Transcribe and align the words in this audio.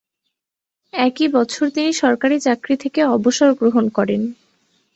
একই 0.93 1.27
বছর 1.27 1.65
তিনি 1.69 1.91
সরকারি 1.93 2.37
চাকরি 2.39 2.75
থেকে 2.77 2.99
অবসর 3.15 3.49
গ্রহণ 3.53 3.85
করেন। 3.89 4.21